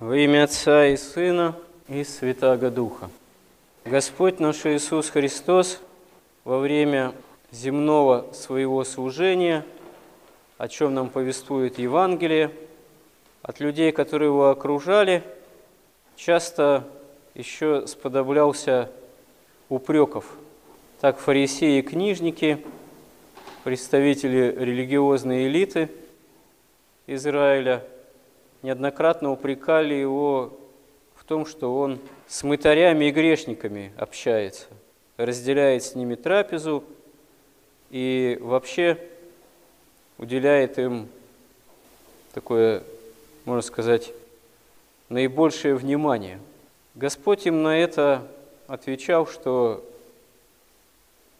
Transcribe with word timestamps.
Во 0.00 0.16
имя 0.16 0.44
Отца 0.44 0.86
и 0.86 0.96
Сына 0.96 1.54
и 1.86 2.04
Святаго 2.04 2.70
Духа. 2.70 3.10
Господь 3.84 4.40
наш 4.40 4.64
Иисус 4.64 5.10
Христос 5.10 5.78
во 6.42 6.58
время 6.58 7.12
земного 7.50 8.26
своего 8.32 8.82
служения, 8.84 9.62
о 10.56 10.68
чем 10.68 10.94
нам 10.94 11.10
повествует 11.10 11.78
Евангелие, 11.78 12.50
от 13.42 13.60
людей, 13.60 13.92
которые 13.92 14.28
его 14.28 14.48
окружали, 14.48 15.22
часто 16.16 16.88
еще 17.34 17.86
сподоблялся 17.86 18.90
упреков. 19.68 20.24
Так 21.02 21.18
фарисеи 21.18 21.80
и 21.80 21.82
книжники, 21.82 22.64
представители 23.64 24.56
религиозной 24.58 25.46
элиты 25.46 25.90
Израиля, 27.06 27.84
неоднократно 28.62 29.30
упрекали 29.30 29.94
его 29.94 30.56
в 31.14 31.24
том, 31.24 31.46
что 31.46 31.76
он 31.76 31.98
с 32.26 32.42
мытарями 32.42 33.06
и 33.06 33.10
грешниками 33.10 33.92
общается, 33.96 34.66
разделяет 35.16 35.82
с 35.82 35.94
ними 35.94 36.14
трапезу 36.14 36.84
и 37.90 38.38
вообще 38.40 38.98
уделяет 40.18 40.78
им 40.78 41.08
такое, 42.32 42.82
можно 43.44 43.62
сказать, 43.62 44.12
наибольшее 45.08 45.74
внимание. 45.74 46.38
Господь 46.94 47.46
им 47.46 47.62
на 47.62 47.78
это 47.78 48.26
отвечал, 48.66 49.26
что 49.26 49.84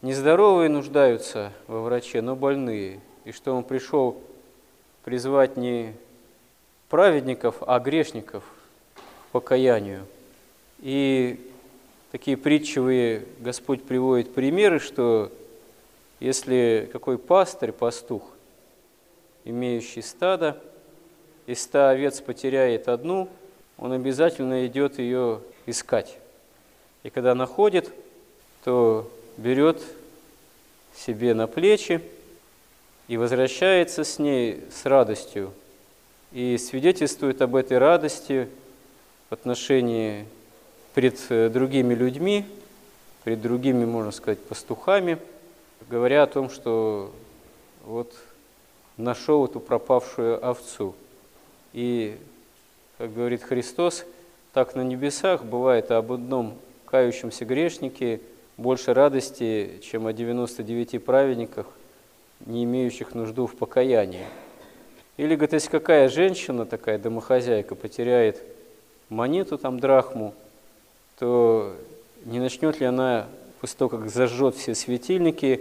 нездоровые 0.02 0.68
нуждаются 0.68 1.52
во 1.66 1.82
враче, 1.82 2.23
но 2.23 2.34
больные, 2.34 3.00
и 3.24 3.32
что 3.32 3.54
Он 3.54 3.62
пришел 3.62 4.20
призвать 5.04 5.56
не 5.56 5.95
праведников, 6.90 7.56
а 7.66 7.78
грешников 7.78 8.44
покаянию. 9.32 10.06
И 10.80 11.40
такие 12.10 12.36
притчевые 12.36 13.24
Господь 13.38 13.84
приводит 13.84 14.34
примеры, 14.34 14.80
что 14.80 15.32
если 16.18 16.90
какой 16.92 17.16
пастырь, 17.16 17.73
пастух, 17.73 18.24
имеющий 19.45 20.02
стадо, 20.02 20.60
из 21.46 21.62
ста 21.62 21.90
овец 21.90 22.20
потеряет 22.20 22.88
одну, 22.88 23.28
он 23.78 23.93
обязательно 23.93 24.66
идет 24.66 24.98
ее 24.98 25.40
искать. 25.66 26.18
И 27.04 27.10
когда 27.10 27.34
находит, 27.34 27.90
то 28.65 29.10
берет 29.37 29.80
себе 30.95 31.34
на 31.34 31.46
плечи 31.46 32.02
и 33.06 33.16
возвращается 33.16 34.04
с 34.04 34.18
ней 34.18 34.65
с 34.70 34.84
радостью 34.84 35.52
и 36.32 36.59
свидетельствует 36.59 37.42
об 37.42 37.56
этой 37.56 37.78
радости 37.78 38.48
в 39.28 39.32
отношении 39.32 40.26
пред 40.95 41.18
э, 41.28 41.48
другими 41.48 41.95
людьми, 41.95 42.45
пред 43.24 43.40
другими, 43.40 43.84
можно 43.84 44.12
сказать, 44.12 44.38
пастухами, 44.38 45.18
говоря 45.88 46.22
о 46.22 46.26
том, 46.26 46.50
что 46.50 47.12
вот 47.84 48.14
нашел 48.96 49.45
эту 49.45 49.60
пропавшую 49.60 50.45
овцу. 50.46 50.95
И, 51.72 52.16
как 52.98 53.12
говорит 53.12 53.42
Христос, 53.42 54.04
так 54.52 54.74
на 54.74 54.82
небесах 54.82 55.44
бывает 55.44 55.90
об 55.90 56.12
одном 56.12 56.56
кающемся 56.84 57.44
грешнике 57.44 58.20
больше 58.56 58.94
радости, 58.94 59.80
чем 59.82 60.06
о 60.06 60.12
99 60.12 61.04
праведниках, 61.04 61.66
не 62.44 62.65
имеющих 62.65 63.15
нужду 63.15 63.46
в 63.46 63.54
покаянии. 63.54 64.26
Или, 65.21 65.34
говорит, 65.34 65.53
если 65.53 65.69
какая 65.69 66.09
женщина, 66.09 66.65
такая 66.65 66.97
домохозяйка, 66.97 67.75
потеряет 67.75 68.43
монету, 69.10 69.59
там, 69.59 69.78
драхму, 69.78 70.32
то 71.19 71.77
не 72.25 72.38
начнет 72.38 72.81
ли 72.81 72.87
она, 72.87 73.28
после 73.60 73.77
того, 73.77 73.91
как 73.91 74.09
зажжет 74.09 74.56
все 74.56 74.75
светильники, 74.75 75.60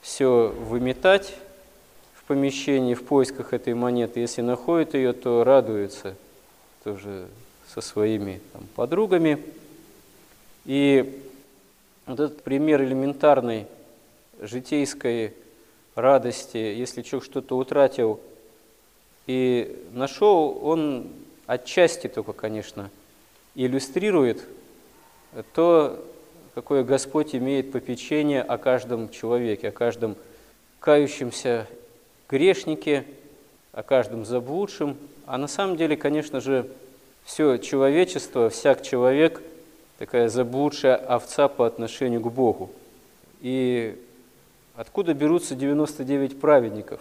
все 0.00 0.48
выметать 0.48 1.36
в 2.14 2.24
помещении 2.24 2.94
в 2.94 3.04
поисках 3.04 3.52
этой 3.52 3.74
монеты. 3.74 4.18
Если 4.18 4.42
находит 4.42 4.94
ее, 4.94 5.12
то 5.12 5.44
радуется 5.44 6.16
тоже 6.82 7.28
со 7.72 7.80
своими 7.80 8.40
там, 8.52 8.66
подругами. 8.74 9.38
И 10.64 11.22
вот 12.06 12.18
этот 12.18 12.42
пример 12.42 12.82
элементарной 12.82 13.68
житейской 14.40 15.34
радости, 15.94 16.56
если 16.56 17.02
человек 17.02 17.30
что-то 17.30 17.56
утратил 17.56 18.18
и 19.26 19.84
нашел, 19.92 20.58
он 20.62 21.08
отчасти 21.46 22.08
только, 22.08 22.32
конечно, 22.32 22.90
иллюстрирует 23.54 24.42
то, 25.54 26.04
какое 26.54 26.82
Господь 26.82 27.34
имеет 27.34 27.72
попечение 27.72 28.42
о 28.42 28.58
каждом 28.58 29.10
человеке, 29.10 29.68
о 29.68 29.72
каждом 29.72 30.16
кающемся 30.80 31.66
грешнике, 32.28 33.04
о 33.72 33.82
каждом 33.82 34.24
заблудшем. 34.24 34.96
А 35.26 35.38
на 35.38 35.46
самом 35.46 35.76
деле, 35.76 35.96
конечно 35.96 36.40
же, 36.40 36.68
все 37.24 37.58
человечество, 37.58 38.50
всяк 38.50 38.82
человек– 38.82 39.42
такая 40.00 40.30
заблудшая 40.30 40.96
овца 40.96 41.46
по 41.48 41.66
отношению 41.66 42.22
к 42.22 42.32
Богу. 42.32 42.70
И 43.42 44.02
откуда 44.74 45.12
берутся 45.12 45.54
99 45.54 46.40
праведников, 46.40 47.00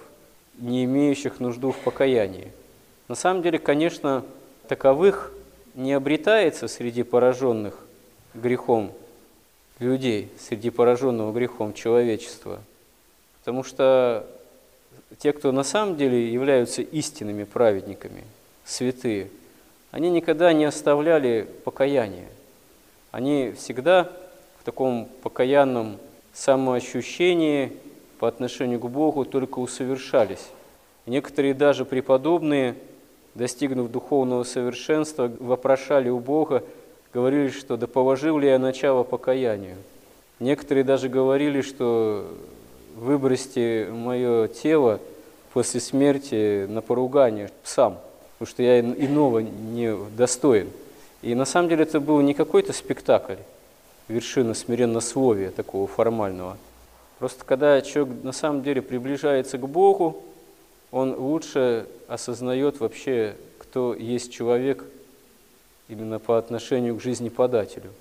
не 0.59 0.85
имеющих 0.85 1.39
нужду 1.39 1.71
в 1.71 1.77
покаянии? 1.77 2.51
На 3.07 3.15
самом 3.15 3.41
деле, 3.41 3.59
конечно, 3.59 4.23
таковых 4.67 5.33
не 5.75 5.93
обретается 5.93 6.67
среди 6.67 7.03
пораженных 7.03 7.85
грехом 8.33 8.91
людей, 9.79 10.29
среди 10.39 10.69
пораженного 10.69 11.31
грехом 11.31 11.73
человечества. 11.73 12.59
Потому 13.39 13.63
что 13.63 14.27
те, 15.17 15.33
кто 15.33 15.51
на 15.51 15.63
самом 15.63 15.97
деле 15.97 16.31
являются 16.31 16.81
истинными 16.81 17.45
праведниками, 17.45 18.23
святые– 18.65 19.29
они 19.91 20.09
никогда 20.11 20.53
не 20.53 20.65
оставляли 20.65 21.47
покаяния. 21.63 22.27
Они 23.11 23.53
всегда 23.57 24.11
в 24.59 24.63
таком 24.63 25.09
покаянном 25.23 25.97
самоощущении 26.33 27.73
по 28.19 28.27
отношению 28.27 28.79
к 28.79 28.89
Богу 28.89 29.25
только 29.25 29.59
усовершались. 29.59 30.49
Некоторые 31.05 31.53
даже 31.53 31.85
преподобные, 31.85 32.75
достигнув 33.33 33.89
духовного 33.89 34.43
совершенства, 34.43 35.31
вопрошали 35.39 36.09
у 36.09 36.19
Бога, 36.19 36.63
говорили, 37.13 37.49
что 37.49 37.77
да 37.77 37.87
положил 37.87 38.37
ли 38.37 38.47
я 38.47 38.59
начало 38.59 39.03
покаянию. 39.03 39.77
Некоторые 40.39 40.83
даже 40.83 41.09
говорили, 41.09 41.61
что 41.61 42.27
выбросьте 42.95 43.87
мое 43.91 44.47
тело 44.47 44.99
после 45.53 45.79
смерти 45.79 46.65
на 46.67 46.81
поругание 46.81 47.49
псам– 47.63 47.97
потому 48.39 48.53
что 48.53 48.63
я 48.63 48.79
иного 48.79 49.39
не 49.39 49.93
достоин. 50.15 50.69
И 51.21 51.35
на 51.35 51.43
самом 51.43 51.67
деле 51.67 51.83
это 51.83 51.99
был 51.99 52.21
не 52.21 52.33
какой-то 52.33 52.71
спектакль, 52.71 53.35
вершина 54.07 54.53
смиреннословия 54.53 55.51
такого 55.51 55.87
формального. 55.87 56.55
Просто 57.19 57.43
когда 57.43 57.81
человек 57.81 58.23
на 58.23 58.31
самом 58.31 58.63
деле 58.63 58.81
приближается 58.81 59.57
к 59.57 59.67
Богу, 59.67 60.23
он 60.89 61.13
лучше 61.13 61.85
осознает 62.07 62.79
вообще, 62.79 63.35
кто 63.59 63.93
есть 63.93 64.31
человек 64.31 64.85
именно 65.89 66.17
по 66.19 66.37
отношению 66.37 66.95
к 66.95 67.01
жизни 67.01 67.29
подателю. 67.29 67.91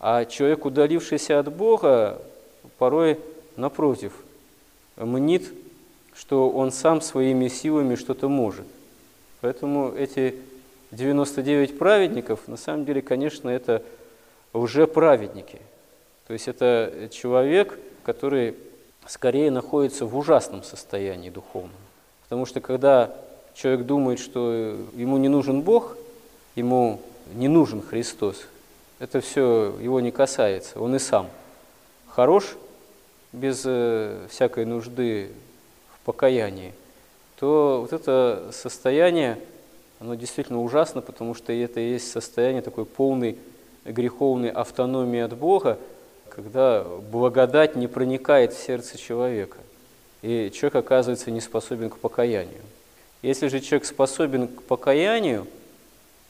А 0.00 0.24
человек, 0.24 0.64
удалившийся 0.64 1.38
от 1.38 1.52
Бога, 1.52 2.20
порой, 2.78 3.18
напротив, 3.56 4.12
мнит, 4.96 5.52
что 6.14 6.48
он 6.50 6.72
сам 6.72 7.00
своими 7.00 7.48
силами 7.48 7.94
что-то 7.94 8.28
может. 8.28 8.66
Поэтому 9.40 9.92
эти 9.92 10.36
99 10.92 11.78
праведников, 11.78 12.48
на 12.48 12.56
самом 12.56 12.84
деле, 12.86 13.02
конечно, 13.02 13.48
это 13.50 13.82
уже 14.52 14.86
праведники. 14.86 15.60
То 16.26 16.32
есть 16.32 16.48
это 16.48 17.08
человек, 17.12 17.78
который 18.04 18.54
скорее 19.06 19.50
находится 19.50 20.06
в 20.06 20.16
ужасном 20.16 20.62
состоянии 20.62 21.30
духовном. 21.30 21.72
Потому 22.24 22.46
что 22.46 22.60
когда 22.60 23.14
человек 23.54 23.86
думает, 23.86 24.18
что 24.18 24.52
ему 24.94 25.16
не 25.18 25.28
нужен 25.28 25.62
Бог, 25.62 25.96
ему 26.54 27.00
не 27.34 27.48
нужен 27.48 27.82
Христос, 27.82 28.46
это 28.98 29.20
все 29.20 29.74
его 29.80 30.00
не 30.00 30.10
касается, 30.10 30.80
он 30.80 30.94
и 30.94 30.98
сам 30.98 31.28
хорош, 32.08 32.56
без 33.32 33.62
э, 33.64 34.26
всякой 34.30 34.64
нужды 34.64 35.32
в 35.94 36.04
покаянии– 36.04 36.72
то 37.38 37.80
вот 37.82 37.92
это 37.92 38.50
состояние, 38.52 39.38
оно 40.00 40.14
действительно 40.14 40.62
ужасно, 40.62 41.00
потому 41.00 41.34
что 41.34 41.52
это 41.52 41.80
и 41.80 41.92
есть 41.92 42.10
состояние 42.10 42.62
такой 42.62 42.84
полной 42.84 43.38
греховной 43.84 44.50
автономии 44.50 45.20
от 45.20 45.36
Бога, 45.36 45.78
когда 46.34 46.84
благодать 46.84 47.76
не 47.76 47.86
проникает 47.86 48.52
в 48.52 48.62
сердце 48.62 48.98
человека, 48.98 49.58
и 50.22 50.50
человек 50.52 50.76
оказывается 50.76 51.30
не 51.30 51.40
способен 51.40 51.90
к 51.90 51.98
покаянию. 51.98 52.62
Если 53.22 53.48
же 53.48 53.60
человек 53.60 53.86
способен 53.86 54.48
к 54.48 54.62
покаянию, 54.62 55.46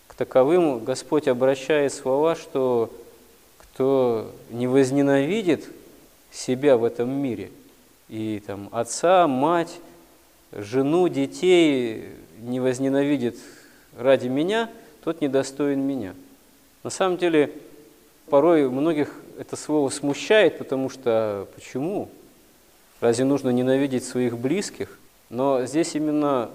к 0.06 0.15
таковым 0.15 0.85
Господь 0.85 1.27
обращает 1.27 1.93
слова, 1.93 2.35
что 2.35 2.93
кто 3.59 4.31
не 4.51 4.67
возненавидит 4.67 5.65
себя 6.31 6.77
в 6.77 6.85
этом 6.85 7.11
мире, 7.11 7.51
и 8.09 8.43
там 8.47 8.69
отца, 8.73 9.27
мать, 9.27 9.81
жену, 10.53 11.09
детей 11.09 12.11
не 12.41 12.61
возненавидит 12.61 13.39
ради 13.97 14.29
меня, 14.29 14.71
тот 15.03 15.21
недостоин 15.21 15.81
меня. 15.81 16.15
На 16.83 16.91
самом 16.91 17.17
деле, 17.17 17.51
порой 18.29 18.69
многих 18.69 19.15
это 19.38 19.56
слово 19.56 19.90
смущает, 19.90 20.58
потому 20.58 20.90
что 20.90 21.46
почему? 21.54 22.08
Разве 23.00 23.25
нужно 23.25 23.50
ненавидеть 23.50 24.04
своих 24.04 24.38
близких? 24.38 24.98
Но 25.31 25.64
здесь 25.66 25.94
именно 25.94 26.50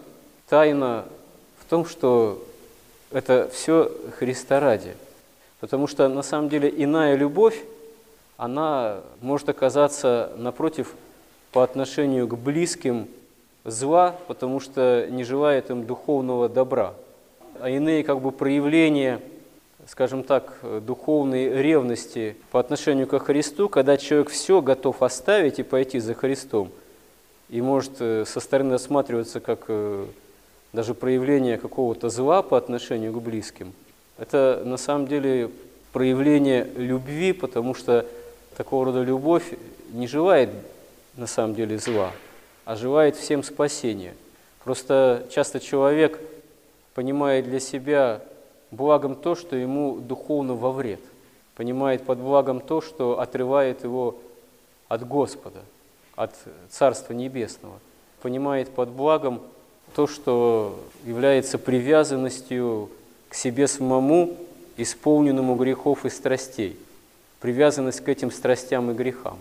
тайна 0.47 1.05
в 1.59 1.69
том, 1.69 1.85
что 1.85 2.43
это 3.11 3.49
все 3.53 3.91
Христа 4.17 4.59
ради. 4.59 4.95
Потому 5.59 5.87
что 5.87 6.07
на 6.07 6.21
самом 6.21 6.49
деле 6.49 6.73
иная 6.75 7.15
любовь, 7.15 7.61
она 8.37 9.01
может 9.21 9.49
оказаться 9.49 10.31
напротив 10.37 10.93
по 11.51 11.63
отношению 11.63 12.27
к 12.27 12.37
близким 12.37 13.07
зла, 13.65 14.15
потому 14.27 14.59
что 14.59 15.07
не 15.09 15.23
желает 15.23 15.69
им 15.69 15.85
духовного 15.85 16.47
добра. 16.47 16.93
А 17.59 17.69
иные 17.69 18.03
как 18.03 18.21
бы 18.21 18.31
проявления, 18.31 19.19
скажем 19.89 20.23
так, 20.23 20.53
духовной 20.85 21.49
ревности 21.61 22.35
по 22.51 22.59
отношению 22.59 23.07
ко 23.07 23.17
Христу, 23.17 23.69
когда 23.69 23.97
человек 23.97 24.29
все 24.29 24.61
готов 24.61 25.01
оставить 25.01 25.57
и 25.57 25.63
пойти 25.63 25.99
за 25.99 26.13
Христом, 26.13 26.69
и 27.49 27.59
может 27.59 27.93
э, 27.99 28.23
со 28.27 28.39
стороны 28.39 28.73
рассматриваться 28.73 29.39
как 29.39 29.65
э, 29.67 30.05
даже 30.73 30.93
проявление 30.93 31.57
какого-то 31.57 32.09
зла 32.09 32.43
по 32.43 32.55
отношению 32.55 33.13
к 33.13 33.21
близким, 33.21 33.73
это 34.19 34.61
на 34.63 34.77
самом 34.77 35.07
деле 35.07 35.49
проявление 35.91 36.67
любви, 36.75 37.33
потому 37.33 37.73
что 37.73 38.05
такого 38.55 38.85
рода 38.85 39.01
любовь 39.01 39.53
не 39.91 40.05
желает 40.05 40.51
на 41.17 41.25
самом 41.25 41.55
деле 41.55 41.79
зла, 41.79 42.11
а 42.63 42.75
желает 42.75 43.15
всем 43.15 43.41
спасения. 43.41 44.13
Просто 44.63 45.25
часто 45.31 45.59
человек 45.59 46.19
понимает 46.93 47.45
для 47.45 47.59
себя 47.59 48.21
благом 48.71 49.15
то, 49.15 49.35
что 49.35 49.55
ему 49.55 49.97
духовно 49.99 50.53
во 50.55 50.71
вред, 50.71 51.01
понимает 51.55 52.03
под 52.03 52.19
благом 52.19 52.61
то, 52.61 52.81
что 52.81 53.19
отрывает 53.19 53.83
его 53.83 54.15
от 54.87 55.07
Господа, 55.07 55.59
от 56.15 56.35
Царства 56.69 57.13
Небесного, 57.13 57.79
понимает 58.21 58.69
под 58.69 58.89
благом 58.89 59.41
то, 59.95 60.07
что 60.07 60.79
является 61.05 61.57
привязанностью 61.57 62.89
к 63.29 63.35
себе 63.35 63.67
самому, 63.67 64.35
исполненному 64.77 65.55
грехов 65.55 66.05
и 66.05 66.09
страстей, 66.09 66.77
привязанность 67.39 68.01
к 68.01 68.09
этим 68.09 68.31
страстям 68.31 68.91
и 68.91 68.93
грехам. 68.93 69.37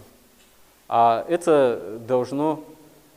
А 0.89 1.25
это 1.29 1.99
должно 2.07 2.65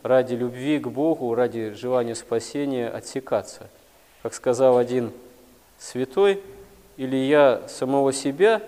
ради 0.03 0.33
любви 0.33 0.79
к 0.79 0.87
Богу, 0.87 1.33
ради 1.35 1.71
желания 1.71 2.15
спасения 2.15 2.89
отсекаться. 2.89 3.69
Как 4.23 4.33
сказал 4.33 4.77
один 4.77 5.11
святой, 5.81 6.39
или 6.97 7.15
я 7.15 7.63
самого 7.67 8.13
себя 8.13 8.61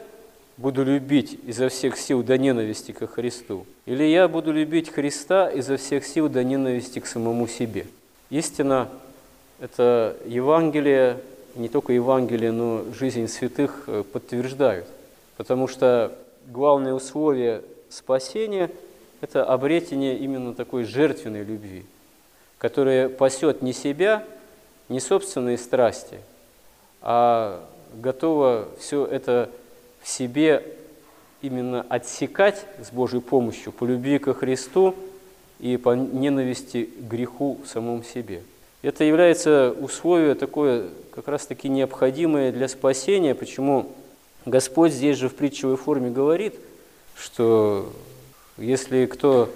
буду 0.57 0.83
любить 0.83 1.39
изо 1.45 1.69
всех 1.69 1.97
сил 1.97 2.23
до 2.23 2.37
ненависти 2.37 2.91
ко 2.91 3.07
Христу, 3.07 3.65
или 3.85 4.03
я 4.03 4.27
буду 4.27 4.51
любить 4.51 4.89
Христа 4.89 5.49
изо 5.49 5.77
всех 5.77 6.05
сил 6.05 6.29
до 6.29 6.43
ненависти 6.43 6.99
к 6.99 7.05
самому 7.05 7.47
себе. 7.47 7.85
Истина– 8.29 8.89
это 9.59 10.17
Евангелие, 10.25 11.19
не 11.55 11.69
только 11.69 11.93
Евангелие, 11.93 12.51
но 12.51 12.83
жизнь 12.97 13.27
святых 13.27 13.83
э, 13.87 14.03
подтверждают. 14.11 14.87
Потому 15.37 15.67
что 15.67 16.17
главное 16.47 16.93
условие 16.93 17.61
спасения– 17.89 18.71
это 19.21 19.45
обретение 19.45 20.17
именно 20.17 20.53
такой 20.53 20.83
жертвенной 20.83 21.43
любви, 21.43 21.85
которая 22.57 23.07
пасет 23.09 23.61
не 23.61 23.73
себя, 23.73 24.25
не 24.89 24.99
собственные 24.99 25.57
страсти, 25.57 26.17
а 27.03 27.63
готова 27.93 28.67
все 28.79 29.05
это 29.05 29.49
в 30.01 30.09
себе 30.09 30.65
именно 31.41 31.85
отсекать 31.89 32.65
с 32.81 32.91
Божьей 32.91 33.21
помощью 33.21 33.71
по 33.71 33.85
любви 33.85 34.17
ко 34.17 34.33
Христу– 34.33 34.95
и 35.63 35.77
по 35.77 35.95
ненависти 35.95 36.83
к 36.83 37.03
греху 37.03 37.57
в 37.63 37.69
самом 37.69 38.03
себе. 38.03 38.43
Это 38.81 39.05
является 39.05 39.73
условие 39.79 40.35
такое 40.35 40.89
как 41.11 41.29
раз-таки 41.29 41.69
необходимое 41.69 42.51
для 42.51 42.67
спасения, 42.67 43.33
почему 43.33 43.89
Господь 44.45 44.91
здесь 44.91 45.17
же 45.17 45.29
в 45.29 45.35
притчевой 45.35 45.77
форме 45.77 46.09
говорит, 46.09 46.55
что 47.15 47.93
если 48.57 49.05
кто 49.05 49.49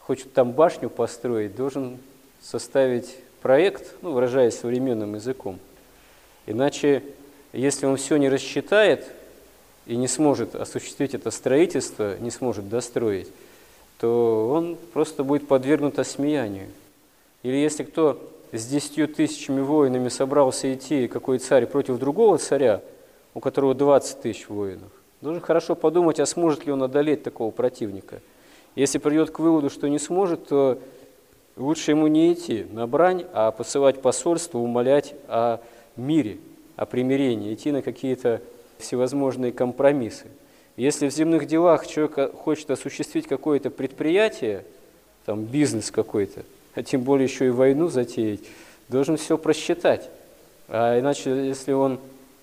хочет 0.00 0.32
там 0.32 0.52
башню 0.52 0.88
построить, 0.88 1.54
должен 1.54 1.98
составить 2.40 3.14
проект, 3.42 3.96
ну, 4.00 4.12
выражаясь 4.12 4.58
современным 4.58 5.14
языком. 5.14 5.58
Иначе, 6.48 7.02
если 7.52 7.84
он 7.84 7.98
все 7.98 8.16
не 8.16 8.30
рассчитает 8.30 9.04
и 9.84 9.96
не 9.96 10.08
сможет 10.08 10.54
осуществить 10.54 11.12
это 11.12 11.30
строительство, 11.30 12.16
не 12.18 12.30
сможет 12.30 12.70
достроить, 12.70 13.28
то 14.00 14.48
он 14.50 14.78
просто 14.94 15.24
будет 15.24 15.46
подвергнут 15.46 15.98
осмеянию. 15.98 16.68
Или 17.42 17.56
если 17.56 17.82
кто 17.82 18.18
с 18.50 18.64
десятью 18.64 19.08
тысячами 19.08 19.60
воинами 19.60 20.08
собрался 20.08 20.72
идти, 20.72 21.06
какой 21.06 21.38
царь, 21.38 21.66
против 21.66 21.98
другого 21.98 22.38
царя, 22.38 22.80
у 23.34 23.40
которого 23.40 23.74
20 23.74 24.22
тысяч 24.22 24.48
воинов, 24.48 24.88
должен 25.20 25.42
хорошо 25.42 25.74
подумать, 25.74 26.18
а 26.18 26.24
сможет 26.24 26.64
ли 26.64 26.72
он 26.72 26.82
одолеть 26.82 27.22
такого 27.24 27.50
противника. 27.50 28.22
Если 28.74 28.96
придет 28.96 29.32
к 29.32 29.38
выводу, 29.38 29.68
что 29.68 29.86
не 29.86 29.98
сможет, 29.98 30.48
то 30.48 30.78
лучше 31.58 31.90
ему 31.90 32.06
не 32.06 32.32
идти 32.32 32.64
на 32.72 32.86
брань, 32.86 33.26
а 33.34 33.50
посылать 33.50 34.00
посольство, 34.00 34.56
умолять 34.56 35.14
о 35.26 35.60
мире, 35.98 36.38
о 36.76 36.86
примирении, 36.86 37.52
идти 37.54 37.72
на 37.72 37.82
какие-то 37.82 38.40
всевозможные 38.78 39.52
компромиссы. 39.52 40.26
Если 40.76 41.08
в 41.08 41.12
земных 41.12 41.46
делах 41.46 41.86
человек 41.86 42.34
хочет 42.36 42.70
осуществить 42.70 43.26
какое-то 43.26 43.70
предприятие, 43.70 44.64
там 45.26 45.44
бизнес 45.44 45.90
какой-то, 45.90 46.44
а 46.74 46.84
тем 46.84 47.02
более 47.02 47.24
еще 47.26 47.46
и 47.46 47.50
войну 47.50 47.88
затеять, 47.88 48.40
должен 48.88 49.16
все 49.16 49.36
просчитать. 49.36 50.08
А 50.68 50.98
иначе, 51.00 51.30
если 51.48 51.72
он 51.72 51.98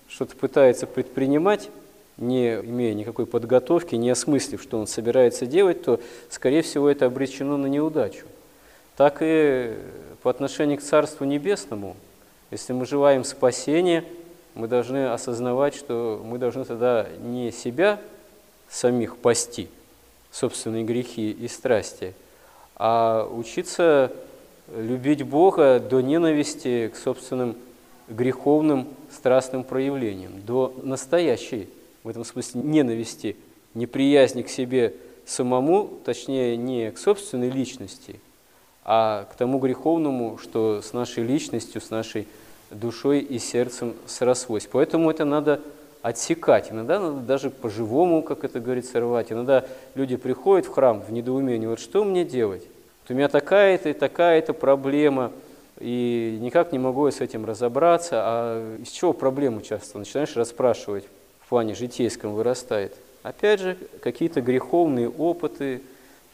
что-то 0.06 0.36
пытается 0.36 0.86
предпринимать, 0.86 1.70
не 2.18 2.56
имея 2.56 2.94
никакой 2.94 3.26
подготовки, 3.26 3.94
не 3.94 4.10
осмыслив, 4.10 4.62
что 4.62 4.78
он 4.78 4.86
собирается 4.86 5.46
делать, 5.46 5.82
то, 5.82 6.00
скорее 6.28 6.62
всего, 6.62 6.88
это 6.88 7.06
обречено 7.06 7.56
на 7.56 7.66
неудачу. 7.66 8.26
Так 8.96 9.18
и 9.20 9.74
по 10.22 10.30
отношению 10.30 10.78
к 10.78 10.82
Царству 10.82 11.24
Небесному, 11.24 11.96
если 12.50 12.72
мы 12.72 12.86
желаем 12.86 13.24
спасения, 13.24 14.04
мы 14.54 14.68
должны 14.68 15.08
осознавать, 15.08 15.74
что 15.74 16.22
мы 16.24 16.38
должны 16.38 16.64
тогда 16.64 17.06
не 17.20 17.50
себя 17.52 18.00
самих 18.68 19.16
пасти 19.16 19.68
собственные 20.30 20.84
грехи 20.84 21.30
и 21.30 21.48
страсти, 21.48 22.14
а 22.76 23.26
учиться 23.26 24.12
любить 24.74 25.22
Бога 25.22 25.80
до 25.80 26.00
ненависти 26.00 26.90
к 26.92 26.96
собственным 26.96 27.56
греховным 28.08 28.88
страстным 29.10 29.64
проявлениям, 29.64 30.42
до 30.42 30.74
настоящей, 30.82 31.68
в 32.04 32.08
этом 32.08 32.24
смысле, 32.24 32.60
ненависти, 32.62 33.36
неприязни 33.74 34.42
к 34.42 34.48
себе 34.48 34.94
самому, 35.24 36.00
точнее, 36.04 36.56
не 36.56 36.90
к 36.90 36.98
собственной 36.98 37.50
личности, 37.50 38.20
а 38.88 39.24
к 39.24 39.34
тому 39.34 39.58
греховному, 39.58 40.38
что 40.38 40.80
с 40.80 40.92
нашей 40.92 41.24
личностью, 41.24 41.80
с 41.80 41.90
нашей 41.90 42.28
душой 42.70 43.18
и 43.18 43.40
сердцем 43.40 43.94
срослось. 44.06 44.68
Поэтому 44.70 45.10
это 45.10 45.24
надо 45.24 45.60
отсекать. 46.02 46.70
Иногда 46.70 47.00
надо 47.00 47.18
даже 47.18 47.50
по-живому, 47.50 48.22
как 48.22 48.44
это 48.44 48.60
говорится, 48.60 49.00
рвать. 49.00 49.32
Иногда 49.32 49.64
люди 49.96 50.14
приходят 50.14 50.66
в 50.66 50.72
храм 50.72 51.02
в 51.02 51.10
недоумении, 51.10 51.66
вот 51.66 51.80
что 51.80 52.04
мне 52.04 52.24
делать? 52.24 52.62
Вот 53.02 53.10
у 53.10 53.14
меня 53.14 53.28
такая-то 53.28 53.88
и 53.88 53.92
такая-то 53.92 54.52
проблема, 54.52 55.32
и 55.80 56.38
никак 56.40 56.70
не 56.70 56.78
могу 56.78 57.06
я 57.06 57.12
с 57.12 57.20
этим 57.20 57.44
разобраться. 57.44 58.20
А 58.22 58.78
из 58.80 58.90
чего 58.90 59.12
проблема 59.12 59.62
часто? 59.62 59.98
Начинаешь 59.98 60.36
расспрашивать, 60.36 61.04
в 61.40 61.48
плане 61.48 61.74
житейском 61.74 62.34
вырастает. 62.34 62.94
Опять 63.24 63.58
же, 63.58 63.76
какие-то 64.00 64.40
греховные 64.42 65.08
опыты, 65.10 65.82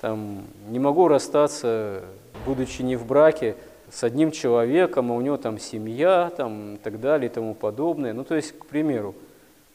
там, 0.03 0.43
не 0.69 0.81
могу 0.81 1.07
расстаться, 1.07 2.03
будучи 2.45 2.83
не 2.83 2.97
в 2.97 3.07
браке, 3.07 3.55
с 3.89 4.03
одним 4.03 4.33
человеком, 4.33 5.13
а 5.13 5.15
у 5.15 5.21
него 5.21 5.37
там 5.37 5.61
семья, 5.61 6.33
там, 6.37 6.75
и 6.75 6.79
так 6.79 7.01
далее, 7.01 7.31
и 7.31 7.33
тому 7.33 7.55
подобное. 7.55 8.13
Ну, 8.13 8.25
то 8.25 8.35
есть, 8.35 8.53
к 8.59 8.67
примеру, 8.67 9.15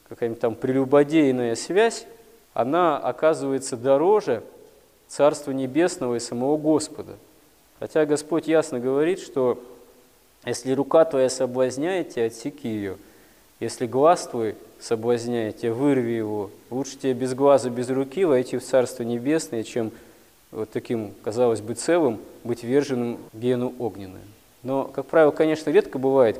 какая-нибудь 0.09 0.41
там 0.41 0.55
прелюбодейная 0.55 1.55
связь, 1.55 2.05
она 2.53 2.97
оказывается 2.97 3.77
дороже 3.77 4.43
Царства 5.07 5.51
Небесного 5.51 6.15
и 6.15 6.19
самого 6.19 6.57
Господа. 6.57 7.13
Хотя 7.79 8.05
Господь 8.05 8.47
ясно 8.47 8.81
говорит, 8.81 9.19
что 9.19 9.63
если 10.45 10.73
рука 10.73 11.05
твоя 11.05 11.29
соблазняет 11.29 12.09
тебя, 12.09 12.25
отсеки 12.25 12.67
ее. 12.67 12.97
Если 13.61 13.87
глаз 13.87 14.27
твой 14.27 14.55
соблазняет 14.77 15.59
тебя, 15.59 15.73
вырви 15.73 16.11
его. 16.11 16.49
Лучше 16.69 16.97
тебе 16.97 17.13
без 17.13 17.33
глаза, 17.33 17.69
без 17.69 17.89
руки 17.89 18.25
войти 18.25 18.57
в 18.57 18.63
Царство 18.63 19.03
Небесное, 19.03 19.63
чем 19.63 19.91
вот 20.51 20.69
таким, 20.69 21.13
казалось 21.23 21.61
бы, 21.61 21.73
целым 21.73 22.19
быть 22.43 22.63
верженным 22.63 23.19
гену 23.33 23.73
огненную. 23.79 24.23
Но, 24.63 24.85
как 24.85 25.05
правило, 25.05 25.31
конечно, 25.31 25.69
редко 25.69 25.97
бывает 25.99 26.39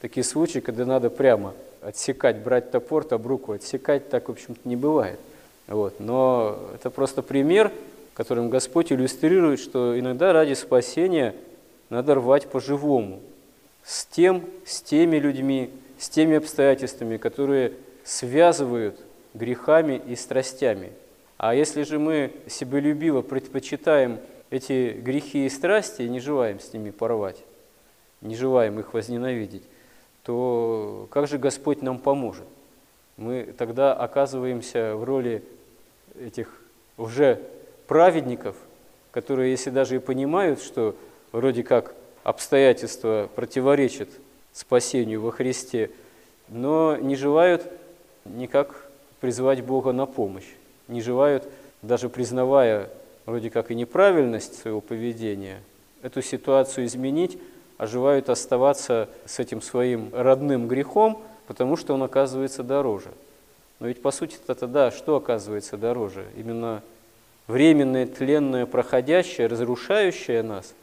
такие 0.00 0.24
случаи, 0.24 0.58
когда 0.58 0.84
надо 0.84 1.10
прямо 1.10 1.54
отсекать, 1.80 2.38
брать 2.38 2.70
топор, 2.70 3.04
там 3.04 3.26
руку 3.26 3.52
отсекать, 3.52 4.08
так, 4.08 4.28
в 4.28 4.32
общем-то, 4.32 4.60
не 4.68 4.76
бывает. 4.76 5.18
Вот. 5.66 6.00
Но 6.00 6.58
это 6.74 6.90
просто 6.90 7.22
пример, 7.22 7.70
которым 8.14 8.50
Господь 8.50 8.92
иллюстрирует, 8.92 9.60
что 9.60 9.98
иногда 9.98 10.32
ради 10.32 10.54
спасения 10.54 11.34
надо 11.90 12.14
рвать 12.14 12.48
по-живому, 12.48 13.20
с 13.82 14.06
тем, 14.06 14.44
с 14.64 14.80
теми 14.80 15.16
людьми, 15.16 15.70
с 15.98 16.08
теми 16.08 16.36
обстоятельствами, 16.36 17.16
которые 17.18 17.72
связывают 18.04 18.98
грехами 19.34 20.00
и 20.06 20.16
страстями. 20.16 20.92
А 21.36 21.54
если 21.54 21.82
же 21.82 21.98
мы 21.98 22.32
себелюбиво 22.46 23.22
предпочитаем 23.22 24.20
эти 24.50 24.92
грехи 24.92 25.46
и 25.46 25.48
страсти 25.48 26.02
и 26.02 26.08
не 26.08 26.20
желаем 26.20 26.60
с 26.60 26.72
ними 26.72 26.90
порвать, 26.90 27.38
не 28.20 28.36
желаем 28.36 28.78
их 28.78 28.94
возненавидеть, 28.94 29.64
то 30.22 31.08
как 31.10 31.26
же 31.26 31.38
Господь 31.38 31.82
нам 31.82 31.98
поможет? 31.98 32.46
Мы 33.16 33.54
тогда 33.56 33.92
оказываемся 33.92 34.96
в 34.96 35.04
роли 35.04 35.44
этих 36.18 36.48
уже 36.96 37.40
праведников, 37.86 38.56
которые, 39.10 39.50
если 39.50 39.70
даже 39.70 39.96
и 39.96 40.00
понимают, 40.00 40.62
что 40.62 40.96
вроде 41.32 41.62
как 41.62 41.94
обстоятельства 42.22 43.28
противоречат 43.34 44.08
спасению 44.52 45.20
во 45.20 45.30
Христе, 45.30 45.90
но 46.48 46.96
не 46.96 47.16
желают 47.16 47.70
никак 48.24 48.88
призвать 49.20 49.62
Бога 49.62 49.92
на 49.92 50.06
помощь, 50.06 50.48
не 50.88 51.00
желают, 51.00 51.48
даже 51.82 52.08
признавая 52.08 52.90
вроде 53.26 53.50
как 53.50 53.70
и 53.70 53.74
неправильность 53.74 54.58
своего 54.58 54.80
поведения, 54.80 55.60
эту 56.02 56.22
ситуацию 56.22 56.86
изменить, 56.86 57.38
а 57.78 57.86
желают 57.86 58.28
оставаться 58.28 59.08
с 59.24 59.38
этим 59.38 59.62
своим 59.62 60.10
родным 60.12 60.68
грехом, 60.68 61.22
потому 61.46 61.76
что 61.76 61.94
он 61.94 62.02
оказывается 62.02 62.62
дороже. 62.62 63.10
Но 63.80 63.88
ведь 63.88 64.02
по 64.02 64.10
сути 64.10 64.36
это 64.46 64.66
да, 64.66 64.90
что 64.90 65.16
оказывается 65.16 65.76
дороже? 65.76 66.26
Именно 66.36 66.82
временное, 67.46 68.06
тленное, 68.06 68.66
проходящее, 68.66 69.46
разрушающее 69.46 70.42
нас, 70.42 70.74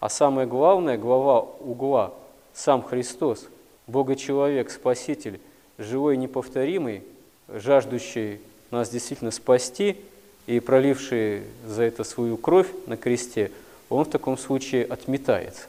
а 0.00 0.08
самое 0.08 0.46
главное, 0.46 0.98
глава 0.98 1.40
угла, 1.40 2.12
сам 2.52 2.82
Христос, 2.82 3.46
Бога-человек, 3.86 4.70
Спаситель, 4.70 5.40
живой 5.78 6.16
неповторимый, 6.16 7.04
жаждущий 7.48 8.40
нас 8.70 8.90
действительно 8.90 9.30
спасти 9.30 9.96
и 10.46 10.60
проливший 10.60 11.42
за 11.66 11.82
это 11.82 12.04
свою 12.04 12.36
кровь 12.36 12.68
на 12.86 12.96
кресте, 12.96 13.50
он 13.88 14.04
в 14.04 14.10
таком 14.10 14.38
случае 14.38 14.84
отметается. 14.84 15.66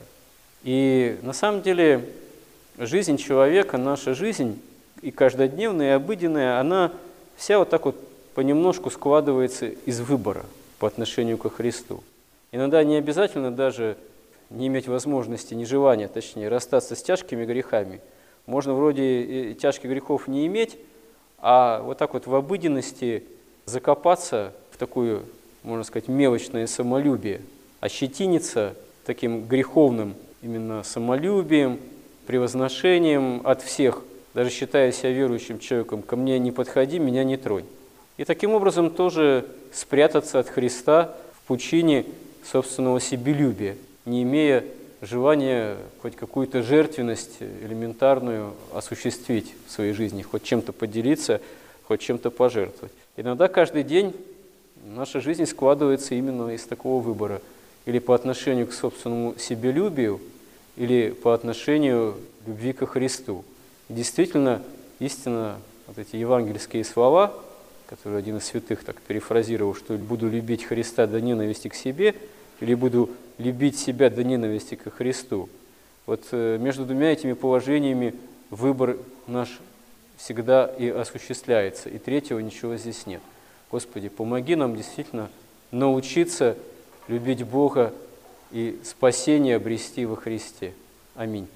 И 0.64 1.18
на 1.22 1.34
самом 1.34 1.62
деле 1.62 2.06
жизнь 2.78 3.18
человека, 3.18 3.78
наша 3.78 4.14
жизнь, 4.14 4.62
и 5.02 5.10
каждодневная, 5.12 5.94
и 5.94 5.96
обыденная, 5.96 6.60
она 6.60 6.92
вся 7.36 7.58
вот 7.58 7.70
так 7.70 7.86
вот 7.86 7.96
понемножку 8.36 8.92
складывается 8.92 9.68
из 9.68 10.00
выбора 10.00 10.46
по 10.80 10.88
отношению 10.88 11.38
ко 11.38 11.50
Христу. 11.50 12.04
Иногда 12.52 12.84
не 12.84 12.98
обязательно 12.98 13.52
даже 13.52 13.98
не 14.50 14.68
иметь 14.68 14.88
возможности, 14.88 15.54
не 15.54 15.66
желания, 15.66 16.08
точнее, 16.08 16.50
расстаться 16.50 16.96
с 16.96 17.02
тяжкими 17.02 17.46
грехами. 17.46 18.02
Можно 18.46 18.74
вроде 18.74 19.54
тяжких 19.54 19.90
грехов 19.90 20.28
не 20.28 20.46
иметь, 20.48 20.78
а 21.42 21.82
вот 21.82 21.98
так 21.98 22.14
вот 22.14 22.28
в 22.28 22.36
обыденности 22.36 23.24
закопаться 23.66 24.54
в 24.72 24.78
такую, 24.78 25.24
можно 25.64 25.84
сказать, 25.84 26.08
мелочное 26.08 26.68
самолюбие, 26.68 27.42
ощетиниться 27.80 28.76
таким 29.06 29.46
греховным 29.46 30.14
именно 30.42 30.84
самолюбием, 30.84 31.80
превозношением 32.28 33.42
от 33.44 33.62
всех, 33.62 34.04
даже 34.34 34.50
считая 34.50 34.92
себя 34.92 35.12
верующим 35.12 35.60
человеком, 35.60 36.02
ко 36.02 36.16
мне 36.16 36.40
не 36.40 36.52
подходи, 36.52 37.00
меня 37.00 37.24
не 37.24 37.38
тронь. 37.38 37.66
И 38.18 38.24
таким 38.24 38.54
образом 38.54 38.92
тоже 38.92 39.46
спрятаться 39.74 40.40
от 40.40 40.48
Христа 40.48 41.16
в 41.34 41.48
пучине 41.48 42.06
собственного 42.44 43.00
себелюбия, 43.00 43.78
не 44.06 44.24
имея 44.24 44.64
желания 45.02 45.78
хоть 46.02 46.16
какую-то 46.16 46.62
жертвенность 46.62 47.42
элементарную 47.42 48.54
осуществить 48.74 49.54
в 49.68 49.72
своей 49.72 49.94
жизни, 49.94 50.22
хоть 50.22 50.44
чем-то 50.44 50.72
поделиться, 50.72 51.42
хоть 51.84 52.02
чем-то 52.02 52.30
пожертвовать. 52.30 52.94
Иногда 53.18 53.48
каждый 53.48 53.84
день 53.84 54.16
наша 54.86 55.20
жизнь 55.20 55.46
складывается 55.46 56.16
именно 56.16 56.50
из 56.50 56.64
такого 56.64 57.02
выбора. 57.04 57.42
Или 57.86 57.98
по 57.98 58.14
отношению 58.14 58.68
к 58.68 58.74
собственному 58.74 59.36
себелюбию, 59.40 60.22
или 60.78 61.10
по 61.10 61.34
отношению 61.34 62.16
любви 62.46 62.74
ко 62.74 62.86
Христу. 62.86 63.44
И 63.90 63.94
действительно, 63.94 64.62
истинно, 65.00 65.58
вот 65.88 65.98
эти 65.98 66.16
евангельские 66.16 66.84
слова, 66.84 67.34
которые 67.88 68.20
один 68.20 68.38
из 68.38 68.46
святых 68.46 68.84
так 68.84 69.02
перефразировал, 69.02 69.74
что 69.74 69.96
«буду 69.96 70.30
любить 70.30 70.64
Христа 70.64 71.08
до 71.08 71.20
ненависти 71.20 71.68
к 71.70 71.74
себе», 71.74 72.16
или 72.62 72.74
«буду 72.74 73.10
любить 73.38 73.78
себя 73.78 74.10
до 74.10 74.24
ненависти 74.24 74.76
ко 74.76 74.90
Христу». 74.90 75.50
Вот 76.06 76.24
э, 76.32 76.58
между 76.58 76.86
двумя 76.86 77.12
этими 77.12 77.34
положениями 77.34 78.16
выбор 78.50 78.98
наш 79.28 79.60
всегда 80.18 80.66
и 80.66 80.88
осуществляется, 80.88 81.90
и 81.90 81.98
третьего 81.98 82.40
ничего 82.40 82.78
здесь 82.78 83.06
нет. 83.06 83.22
Господи, 83.72 84.10
помоги 84.10 84.56
нам 84.56 84.76
действительно 84.76 85.30
научиться 85.72 86.58
любить 87.08 87.44
Бога 87.44 87.94
и 88.52 88.80
спасение 88.84 89.56
обрести 89.56 90.06
во 90.06 90.16
Христе. 90.16 90.74
Аминь. 91.16 91.48